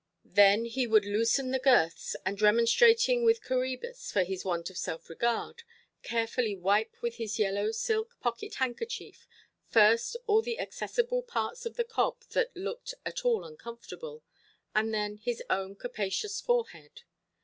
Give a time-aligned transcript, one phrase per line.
[0.25, 5.61] Then he would loosen the girths, and, remonstrating with Coræbus for his want of self–regard,
[6.01, 9.27] carefully wipe with his yellow silk pocket–handkerchief
[9.69, 14.23] first all the accessible parts of the cob that looked at all uncomfortable,
[14.73, 17.03] and then his own capacious forehead.